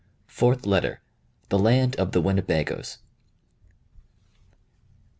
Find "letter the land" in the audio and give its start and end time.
0.65-1.95